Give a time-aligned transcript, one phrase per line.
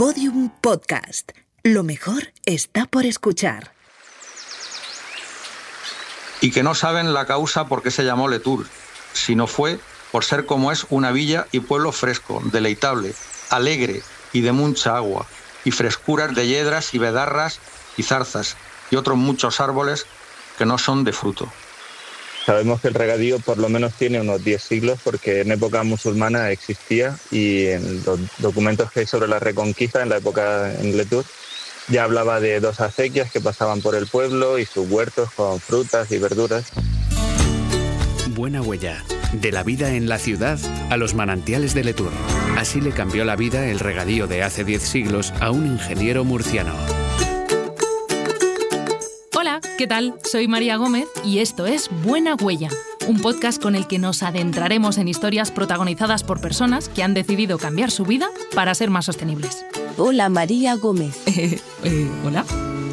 [0.00, 1.32] Podium Podcast.
[1.62, 3.74] Lo mejor está por escuchar.
[6.40, 8.64] Y que no saben la causa por qué se llamó Letour,
[9.12, 9.78] sino fue
[10.10, 13.12] por ser como es una villa y pueblo fresco, deleitable,
[13.50, 14.00] alegre
[14.32, 15.26] y de mucha agua,
[15.66, 17.60] y frescuras de yedras y bedarras
[17.98, 18.56] y zarzas
[18.90, 20.06] y otros muchos árboles
[20.56, 21.46] que no son de fruto.
[22.46, 26.50] Sabemos que el regadío por lo menos tiene unos 10 siglos porque en época musulmana
[26.50, 31.24] existía y en los documentos que hay sobre la reconquista en la época en Letour
[31.90, 36.10] ya hablaba de dos acequias que pasaban por el pueblo y sus huertos con frutas
[36.12, 36.70] y verduras.
[38.28, 39.04] Buena huella.
[39.32, 40.58] De la vida en la ciudad
[40.90, 42.12] a los manantiales de Letour.
[42.56, 46.74] Así le cambió la vida el regadío de hace 10 siglos a un ingeniero murciano.
[49.80, 50.12] ¿Qué tal?
[50.30, 52.68] Soy María Gómez y esto es Buena Huella,
[53.08, 57.56] un podcast con el que nos adentraremos en historias protagonizadas por personas que han decidido
[57.56, 59.64] cambiar su vida para ser más sostenibles.
[59.96, 61.16] Hola, María Gómez.
[61.26, 62.44] Eh, eh, hola,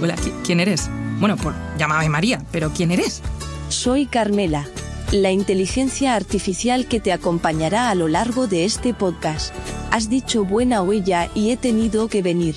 [0.02, 0.90] hola, ¿quién eres?
[1.20, 3.22] Bueno, por llámame María, pero ¿quién eres?
[3.68, 4.66] Soy Carmela,
[5.12, 9.54] la inteligencia artificial que te acompañará a lo largo de este podcast.
[9.92, 12.56] Has dicho buena huella y he tenido que venir.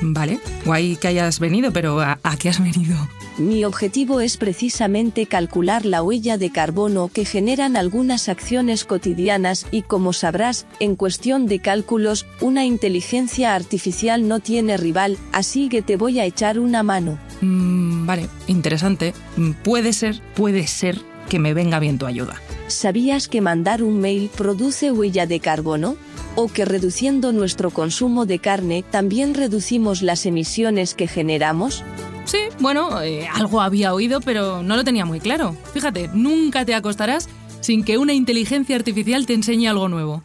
[0.00, 2.96] Vale, guay que hayas venido, pero ¿a, a qué has venido?
[3.38, 9.82] Mi objetivo es precisamente calcular la huella de carbono que generan algunas acciones cotidianas y
[9.82, 15.96] como sabrás, en cuestión de cálculos, una inteligencia artificial no tiene rival, así que te
[15.96, 17.18] voy a echar una mano.
[17.40, 19.14] Mm, vale, interesante.
[19.36, 22.40] Mm, Puede ser, puede ser que me venga bien tu ayuda.
[22.68, 25.96] ¿Sabías que mandar un mail produce huella de carbono?
[26.40, 31.82] ¿O que reduciendo nuestro consumo de carne también reducimos las emisiones que generamos?
[32.26, 35.56] Sí, bueno, eh, algo había oído, pero no lo tenía muy claro.
[35.74, 37.28] Fíjate, nunca te acostarás
[37.60, 40.22] sin que una inteligencia artificial te enseñe algo nuevo.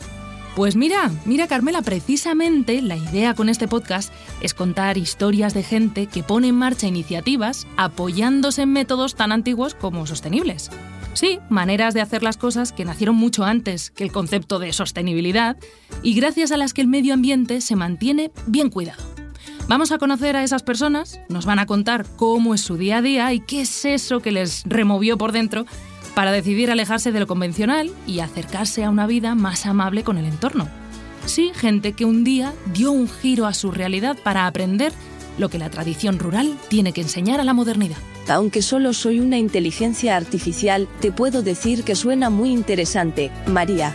[0.56, 6.06] Pues mira, mira Carmela, precisamente la idea con este podcast es contar historias de gente
[6.06, 10.70] que pone en marcha iniciativas apoyándose en métodos tan antiguos como sostenibles.
[11.14, 15.58] Sí, maneras de hacer las cosas que nacieron mucho antes que el concepto de sostenibilidad
[16.02, 19.04] y gracias a las que el medio ambiente se mantiene bien cuidado.
[19.68, 23.02] Vamos a conocer a esas personas, nos van a contar cómo es su día a
[23.02, 25.66] día y qué es eso que les removió por dentro
[26.16, 30.26] para decidir alejarse de lo convencional y acercarse a una vida más amable con el
[30.26, 30.68] entorno.
[31.26, 34.92] Sí, gente que un día dio un giro a su realidad para aprender
[35.38, 37.98] lo que la tradición rural tiene que enseñar a la modernidad.
[38.30, 43.94] Aunque solo soy una inteligencia artificial, te puedo decir que suena muy interesante, María.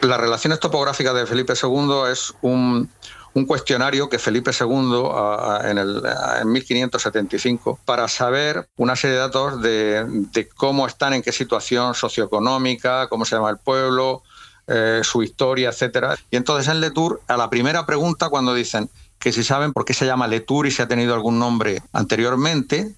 [0.00, 2.88] Las relaciones topográficas de Felipe II es un,
[3.34, 6.02] un cuestionario que Felipe II a- en, el,
[6.40, 11.94] en 1575 para saber una serie de datos de, de cómo están, en qué situación
[11.94, 14.22] socioeconómica, cómo se llama el pueblo,
[14.68, 16.16] eh, su historia, etcétera.
[16.30, 19.94] Y entonces en Letour, a la primera pregunta, cuando dicen que si saben por qué
[19.94, 22.94] se llama Letour y si ha tenido algún nombre anteriormente,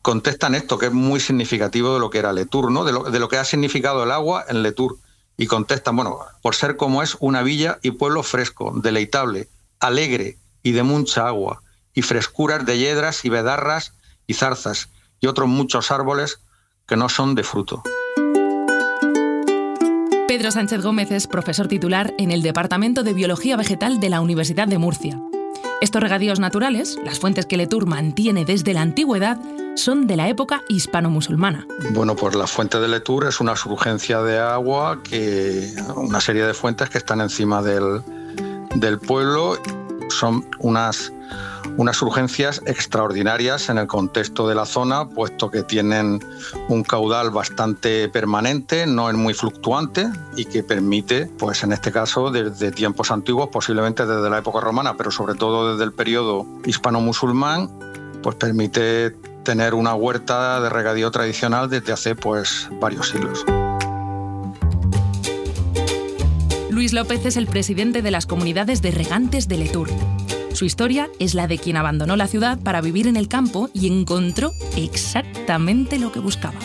[0.00, 2.84] contestan esto, que es muy significativo de lo que era Letour, ¿no?
[2.84, 4.96] de, lo, de lo que ha significado el agua en Letour.
[5.36, 9.48] Y contestan, bueno, por ser como es una villa y pueblo fresco, deleitable,
[9.78, 11.62] alegre y de mucha agua,
[11.94, 13.92] y frescuras de yedras y bedarras
[14.26, 14.88] y zarzas,
[15.20, 16.40] y otros muchos árboles
[16.86, 17.82] que no son de fruto.
[20.38, 24.68] Pedro Sánchez Gómez es profesor titular en el Departamento de Biología Vegetal de la Universidad
[24.68, 25.20] de Murcia.
[25.80, 29.40] Estos regadíos naturales, las fuentes que Letour mantiene desde la antigüedad,
[29.74, 31.66] son de la época hispano-musulmana.
[31.90, 36.54] Bueno, pues la fuente de Letour es una surgencia de agua, que una serie de
[36.54, 38.00] fuentes que están encima del,
[38.76, 39.58] del pueblo.
[40.08, 41.12] Son unas,
[41.78, 46.20] unas urgencias extraordinarias en el contexto de la zona, puesto que tienen
[46.68, 52.32] un caudal bastante permanente, no es muy fluctuante y que permite, pues en este caso,
[52.32, 57.70] desde tiempos antiguos, posiblemente desde la época romana, pero sobre todo desde el periodo hispano-musulmán,
[58.24, 59.12] pues permite
[59.44, 63.44] tener una huerta de regadío tradicional desde hace pues varios siglos.
[66.70, 69.88] Luis López es el presidente de las comunidades de regantes de Letour.
[70.58, 73.86] Su historia es la de quien abandonó la ciudad para vivir en el campo y
[73.86, 76.58] encontró exactamente lo que buscaba.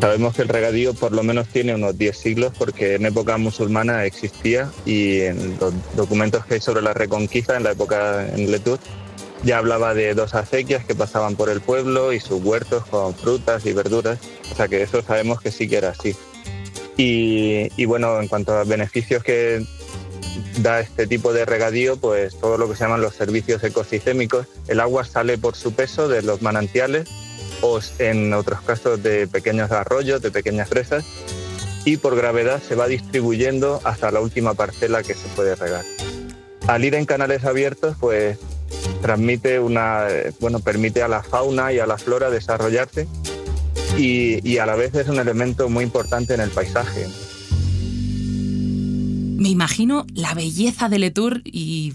[0.00, 4.06] Sabemos que el regadío por lo menos tiene unos 10 siglos porque en época musulmana
[4.06, 8.78] existía y en los documentos que hay sobre la reconquista en la época en Letour
[9.42, 13.66] ya hablaba de dos acequias que pasaban por el pueblo y sus huertos con frutas
[13.66, 14.18] y verduras,
[14.50, 16.16] o sea que eso sabemos que sí que era así.
[16.96, 19.62] Y bueno, en cuanto a beneficios que
[20.58, 24.80] da este tipo de regadío, pues todo lo que se llaman los servicios ecosistémicos, el
[24.80, 27.08] agua sale por su peso de los manantiales
[27.60, 31.04] o en otros casos de pequeños arroyos, de pequeñas presas,
[31.84, 35.84] y por gravedad se va distribuyendo hasta la última parcela que se puede regar.
[36.66, 38.38] Al ir en canales abiertos, pues
[39.02, 40.06] transmite una,
[40.40, 43.06] bueno, permite a la fauna y a la flora desarrollarse
[43.98, 47.06] y, y a la vez es un elemento muy importante en el paisaje.
[49.44, 51.92] Me imagino la belleza de Letour y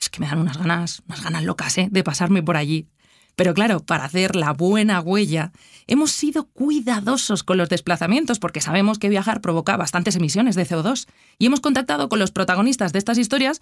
[0.00, 1.88] es que me dan unas ganas, unas ganas locas, ¿eh?
[1.90, 2.88] de pasarme por allí.
[3.36, 5.52] Pero claro, para hacer la buena huella,
[5.86, 11.06] hemos sido cuidadosos con los desplazamientos porque sabemos que viajar provoca bastantes emisiones de CO2
[11.36, 13.60] y hemos contactado con los protagonistas de estas historias,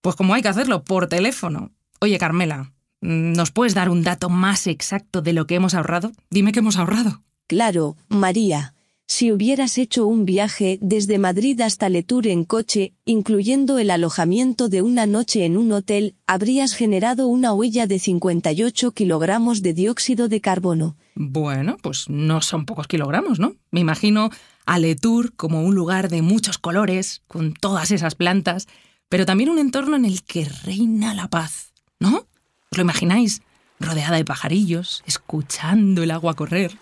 [0.00, 1.72] pues como hay que hacerlo, por teléfono.
[2.00, 2.72] Oye, Carmela,
[3.02, 6.12] ¿nos puedes dar un dato más exacto de lo que hemos ahorrado?
[6.30, 7.22] Dime que hemos ahorrado.
[7.48, 8.72] Claro, María.
[9.14, 14.80] Si hubieras hecho un viaje desde Madrid hasta Letour en coche, incluyendo el alojamiento de
[14.80, 20.40] una noche en un hotel, habrías generado una huella de 58 kilogramos de dióxido de
[20.40, 20.96] carbono.
[21.14, 23.54] Bueno, pues no son pocos kilogramos, ¿no?
[23.70, 24.30] Me imagino
[24.64, 28.66] a Letour como un lugar de muchos colores, con todas esas plantas,
[29.10, 32.26] pero también un entorno en el que reina la paz, ¿no?
[32.70, 33.42] ¿Os lo imagináis?
[33.78, 36.72] Rodeada de pajarillos, escuchando el agua correr.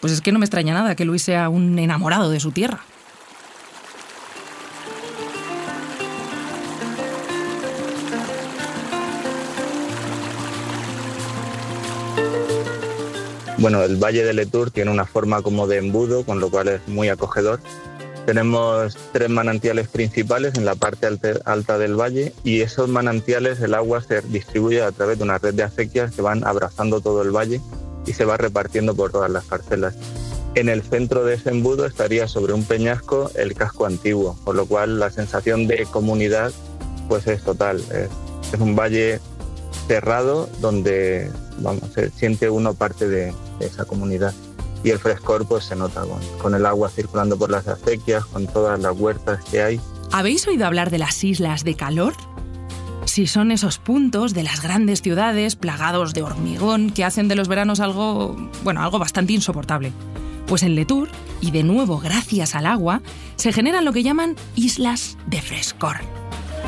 [0.00, 2.80] Pues es que no me extraña nada que Luis sea un enamorado de su tierra.
[13.58, 16.86] Bueno, el Valle de Letour tiene una forma como de embudo, con lo cual es
[16.86, 17.58] muy acogedor.
[18.24, 21.08] Tenemos tres manantiales principales en la parte
[21.44, 25.54] alta del valle y esos manantiales el agua se distribuye a través de una red
[25.54, 27.60] de acequias que van abrazando todo el valle
[28.08, 29.94] y se va repartiendo por todas las parcelas.
[30.54, 34.66] En el centro de ese embudo estaría sobre un peñasco el casco antiguo, por lo
[34.66, 36.50] cual la sensación de comunidad
[37.08, 37.82] pues es total.
[37.92, 38.08] Es,
[38.58, 39.20] un valle
[39.86, 44.32] cerrado donde vamos, se siente uno parte de, esa comunidad
[44.82, 48.46] y el frescor pues se nota con, con, el agua circulando por las acequias, con
[48.46, 49.80] todas las huertas que hay.
[50.12, 52.14] ¿Habéis oído hablar de las islas de calor?
[53.18, 57.48] Si son esos puntos de las grandes ciudades plagados de hormigón que hacen de los
[57.48, 59.90] veranos algo, bueno, algo bastante insoportable.
[60.46, 61.08] Pues en Letour,
[61.40, 63.02] y de nuevo gracias al agua,
[63.34, 65.96] se generan lo que llaman islas de frescor.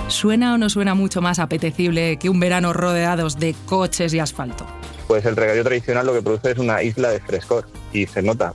[0.09, 4.67] ¿Suena o no suena mucho más apetecible que un verano rodeados de coches y asfalto?
[5.07, 8.55] Pues el regadío tradicional lo que produce es una isla de frescor y se nota.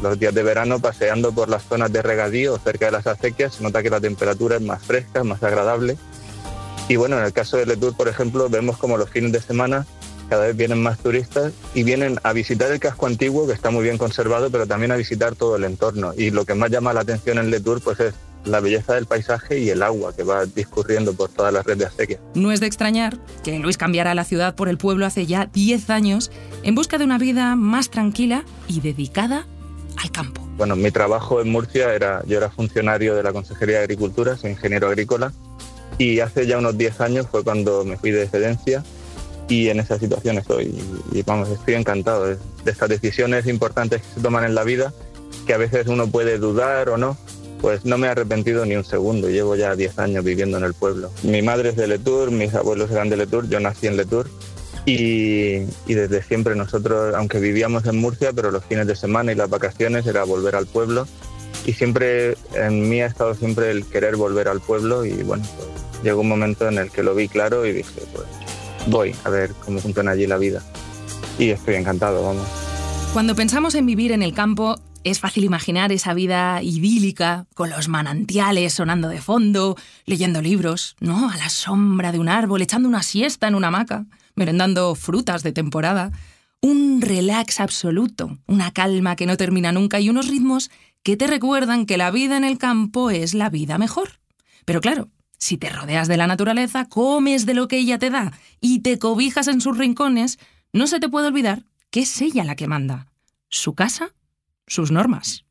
[0.00, 3.64] Los días de verano paseando por las zonas de regadío cerca de las acequias se
[3.64, 5.98] nota que la temperatura es más fresca, más agradable
[6.92, 9.86] y bueno, en el caso de Letour, por ejemplo, vemos como los fines de semana
[10.28, 13.82] cada vez vienen más turistas y vienen a visitar el casco antiguo, que está muy
[13.82, 16.12] bien conservado, pero también a visitar todo el entorno.
[16.14, 19.58] Y lo que más llama la atención en Letour pues es la belleza del paisaje
[19.58, 22.20] y el agua que va discurriendo por toda la red de acequia.
[22.34, 25.88] No es de extrañar que Luis cambiara la ciudad por el pueblo hace ya 10
[25.88, 26.30] años
[26.62, 29.46] en busca de una vida más tranquila y dedicada
[29.96, 30.46] al campo.
[30.58, 34.50] Bueno, mi trabajo en Murcia era, yo era funcionario de la Consejería de Agricultura, soy
[34.50, 35.32] ingeniero agrícola
[35.98, 38.82] y hace ya unos 10 años fue cuando me fui de excedencia
[39.48, 40.74] y en esa situación estoy.
[41.12, 44.92] Y vamos, estoy encantado de, estas decisiones importantes que se toman en la vida,
[45.46, 47.16] que a veces uno puede dudar o no.
[47.60, 50.74] Pues no me he arrepentido ni un segundo, llevo ya 10 años viviendo en el
[50.74, 51.12] pueblo.
[51.22, 54.28] Mi madre es de Letour, mis abuelos eran de Letour, yo nací en Letour
[54.84, 59.36] y, y, desde siempre nosotros, aunque vivíamos en Murcia, pero los fines de semana y
[59.36, 61.06] las vacaciones era volver al pueblo
[61.64, 65.81] y siempre en mí ha estado siempre el querer volver al pueblo y bueno, pues,
[66.02, 68.26] llegó un momento en el que lo vi claro y dije, pues
[68.86, 70.62] voy a ver cómo funciona allí la vida.
[71.38, 72.46] Y estoy encantado, vamos.
[73.12, 77.88] Cuando pensamos en vivir en el campo, es fácil imaginar esa vida idílica, con los
[77.88, 81.30] manantiales sonando de fondo, leyendo libros, ¿no?
[81.30, 85.52] A la sombra de un árbol, echando una siesta en una hamaca, merendando frutas de
[85.52, 86.12] temporada.
[86.60, 90.70] Un relax absoluto, una calma que no termina nunca y unos ritmos
[91.02, 94.20] que te recuerdan que la vida en el campo es la vida mejor.
[94.64, 95.08] Pero claro,
[95.42, 98.30] si te rodeas de la naturaleza, comes de lo que ella te da
[98.60, 100.38] y te cobijas en sus rincones,
[100.72, 103.08] no se te puede olvidar que es ella la que manda.
[103.48, 104.12] Su casa,
[104.68, 105.44] sus normas.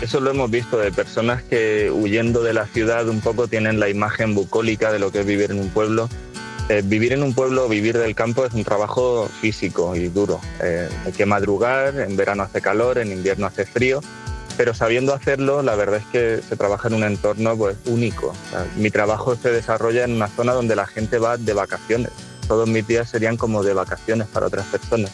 [0.00, 3.90] Eso lo hemos visto de personas que huyendo de la ciudad un poco tienen la
[3.90, 6.08] imagen bucólica de lo que es vivir en un pueblo.
[6.70, 10.40] Eh, vivir en un pueblo, vivir del campo es un trabajo físico y duro.
[10.62, 14.00] Eh, hay que madrugar, en verano hace calor, en invierno hace frío
[14.56, 18.34] pero sabiendo hacerlo, la verdad es que se trabaja en un entorno pues, único.
[18.76, 22.10] mi trabajo se desarrolla en una zona donde la gente va de vacaciones.
[22.46, 25.12] Todos mis días serían como de vacaciones para otras personas.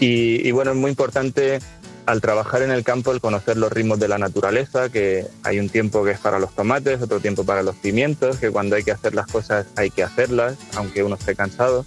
[0.00, 1.58] Y, bueno, es muy importante
[2.06, 5.68] al trabajar en el campo, el conocer los ritmos de la naturaleza, que hay un
[5.68, 8.92] tiempo que es para los tomates, otro tiempo para los pimientos, que cuando hay que
[8.92, 11.84] hacer las cosas hay que hacerlas, aunque uno esté cansado,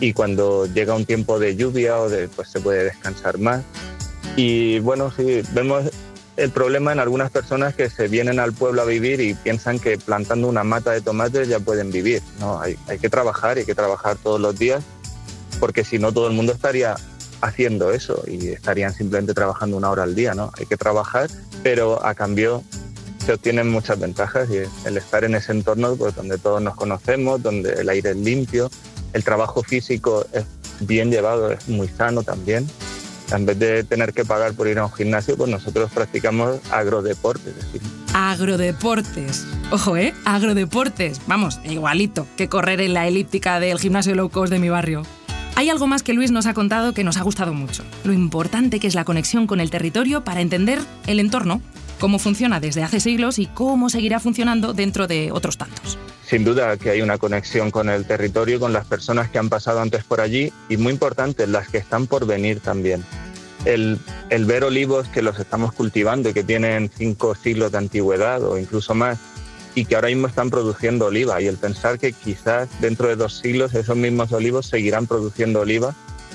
[0.00, 3.62] y cuando llega un tiempo de lluvia o de, pues se puede descansar más.
[4.36, 5.90] Y bueno, sí, vemos
[6.36, 9.98] el problema en algunas personas que se vienen al pueblo a vivir y piensan que
[9.98, 12.22] plantando una mata de tomates ya pueden vivir.
[12.40, 14.82] No, hay, hay que trabajar, hay que trabajar todos los días,
[15.60, 16.96] porque si no todo el mundo estaría
[17.42, 20.52] haciendo eso y estarían simplemente trabajando una hora al día, ¿no?
[20.58, 21.28] Hay que trabajar,
[21.62, 22.62] pero a cambio
[23.26, 27.42] se obtienen muchas ventajas y el estar en ese entorno pues, donde todos nos conocemos,
[27.42, 28.70] donde el aire es limpio,
[29.12, 30.44] el trabajo físico es
[30.80, 32.66] bien llevado, es muy sano también.
[33.32, 37.56] En vez de tener que pagar por ir a un gimnasio, pues nosotros practicamos agrodeportes.
[37.56, 37.80] decir.
[38.12, 39.46] Agrodeportes.
[39.70, 40.12] Ojo, ¿eh?
[40.26, 41.20] Agrodeportes.
[41.26, 45.02] Vamos, igualito que correr en la elíptica del gimnasio low cost de mi barrio.
[45.54, 47.84] Hay algo más que Luis nos ha contado que nos ha gustado mucho.
[48.04, 51.62] Lo importante que es la conexión con el territorio para entender el entorno,
[52.00, 55.98] cómo funciona desde hace siglos y cómo seguirá funcionando dentro de otros tantos.
[56.26, 59.80] Sin duda que hay una conexión con el territorio, con las personas que han pasado
[59.80, 63.04] antes por allí y muy importante, las que están por venir también.
[63.64, 64.00] El,
[64.44, 68.94] ver olivos que los estamos cultivando y que tienen cinco siglos de antigüedad o incluso
[68.94, 69.18] más
[69.74, 73.38] y que ahora mismo están produciendo oliva y el pensar que quizás dentro de dos
[73.38, 75.94] siglos esos mismos olivos seguirán produciendo oliva,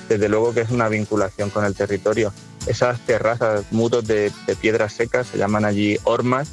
[0.09, 2.33] desde luego que es una vinculación con el territorio.
[2.65, 6.49] Esas terrazas, muros de, de piedras secas, se llaman allí hormas,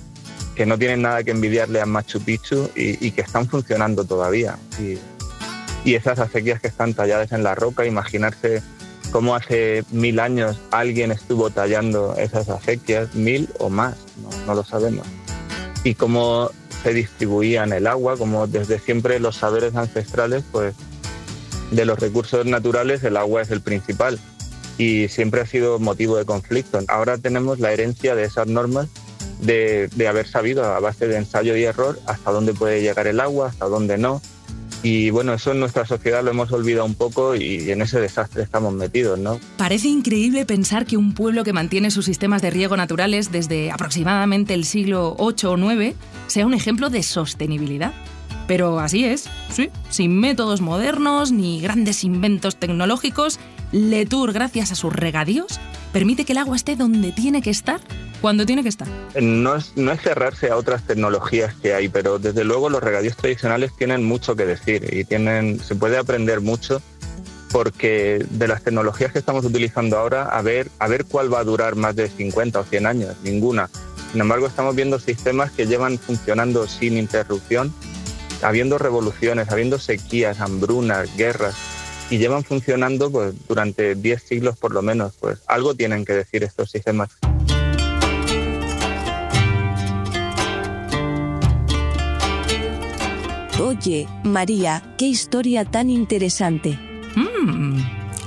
[0.54, 4.58] que no tienen nada que envidiarle a Machu Picchu y, y que están funcionando todavía.
[4.78, 4.98] Y,
[5.84, 8.62] y esas acequias que están talladas en la roca, imaginarse
[9.14, 14.64] cómo hace mil años alguien estuvo tallando esas acequias, mil o más, no, no lo
[14.64, 15.06] sabemos.
[15.84, 16.50] Y cómo
[16.82, 20.74] se distribuían el agua, como desde siempre los saberes ancestrales, pues
[21.70, 24.18] de los recursos naturales el agua es el principal
[24.78, 26.80] y siempre ha sido motivo de conflicto.
[26.88, 28.88] Ahora tenemos la herencia de esas normas
[29.38, 33.20] de, de haber sabido a base de ensayo y error hasta dónde puede llegar el
[33.20, 34.20] agua, hasta dónde no.
[34.84, 38.42] Y bueno, eso en nuestra sociedad lo hemos olvidado un poco y en ese desastre
[38.42, 39.40] estamos metidos, ¿no?
[39.56, 44.52] Parece increíble pensar que un pueblo que mantiene sus sistemas de riego naturales desde aproximadamente
[44.52, 47.94] el siglo VIII o IX sea un ejemplo de sostenibilidad.
[48.46, 53.40] Pero así es, sí, sin métodos modernos ni grandes inventos tecnológicos,
[53.72, 55.60] Letour, gracias a sus regadíos,
[55.94, 57.80] permite que el agua esté donde tiene que estar,
[58.24, 58.88] cuando tiene que estar.
[59.20, 63.18] No es, no es cerrarse a otras tecnologías que hay, pero desde luego los regadíos
[63.18, 66.80] tradicionales tienen mucho que decir y tienen, se puede aprender mucho
[67.52, 71.44] porque de las tecnologías que estamos utilizando ahora, a ver, a ver cuál va a
[71.44, 73.68] durar más de 50 o 100 años, ninguna.
[74.12, 77.74] Sin embargo, estamos viendo sistemas que llevan funcionando sin interrupción,
[78.40, 81.56] habiendo revoluciones, habiendo sequías, hambrunas, guerras,
[82.08, 85.12] y llevan funcionando pues, durante 10 siglos por lo menos.
[85.20, 87.10] Pues algo tienen que decir estos sistemas.
[93.60, 96.76] Oye, María, qué historia tan interesante.
[97.14, 97.78] Mmm,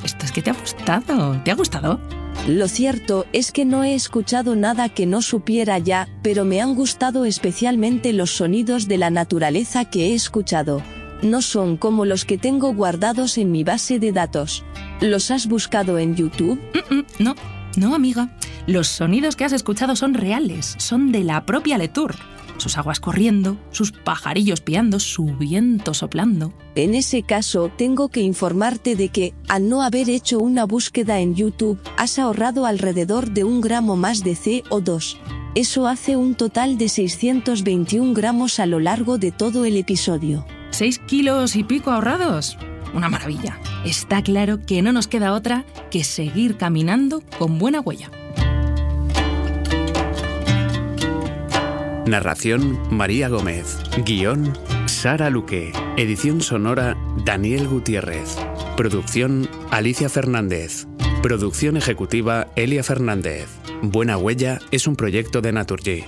[0.05, 1.37] esto es que te ha gustado.
[1.43, 1.99] ¿Te ha gustado?
[2.47, 6.75] Lo cierto es que no he escuchado nada que no supiera ya, pero me han
[6.75, 10.81] gustado especialmente los sonidos de la naturaleza que he escuchado.
[11.21, 14.63] No son como los que tengo guardados en mi base de datos.
[15.01, 16.57] ¿Los has buscado en YouTube?
[16.73, 17.35] Mm, mm, no,
[17.75, 18.29] no, amiga.
[18.65, 22.15] Los sonidos que has escuchado son reales, son de la propia Letour.
[22.57, 26.53] Sus aguas corriendo, sus pajarillos piando, su viento soplando.
[26.75, 31.35] En ese caso, tengo que informarte de que, al no haber hecho una búsqueda en
[31.35, 35.17] YouTube, has ahorrado alrededor de un gramo más de CO2.
[35.55, 40.45] Eso hace un total de 621 gramos a lo largo de todo el episodio.
[40.69, 42.57] ¿Seis kilos y pico ahorrados?
[42.93, 43.59] Una maravilla.
[43.85, 48.11] Está claro que no nos queda otra que seguir caminando con buena huella.
[52.07, 53.77] Narración María Gómez.
[54.05, 55.73] Guión Sara Luque.
[55.97, 56.95] Edición sonora
[57.25, 58.37] Daniel Gutiérrez.
[58.77, 60.87] Producción Alicia Fernández.
[61.21, 63.47] Producción ejecutiva Elia Fernández.
[63.81, 66.05] Buena Huella es un proyecto de Naturgy.